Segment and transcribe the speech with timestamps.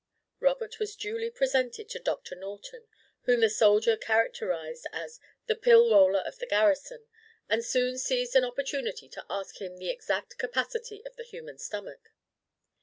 [0.39, 2.87] Robert was duly presented to Doctor Norton,
[3.25, 7.05] whom the soldier characterised as "the pill roller of the garrison,"
[7.47, 12.09] and soon seized an opportunity to ask him the exact capacity of the human stomach.